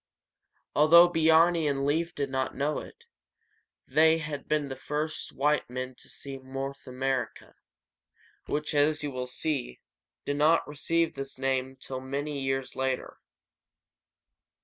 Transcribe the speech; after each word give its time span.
Although 0.75 1.09
Biarni 1.09 1.67
and 1.69 1.85
Leif 1.85 2.15
did 2.15 2.31
not 2.31 2.55
know 2.55 2.79
it, 2.79 3.05
they 3.87 4.17
had 4.17 4.47
been 4.47 4.67
the 4.67 4.75
first 4.75 5.31
white 5.31 5.69
men 5.69 5.93
to 5.93 6.09
see 6.09 6.37
North 6.37 6.87
America, 6.87 7.53
which, 8.47 8.73
as 8.73 9.03
you 9.03 9.11
will 9.11 9.27
see, 9.27 9.79
did 10.25 10.37
not 10.37 10.67
receive 10.67 11.13
this 11.13 11.37
name 11.37 11.75
till 11.75 12.01
many 12.01 12.41
years 12.41 12.75
later. 12.75 13.19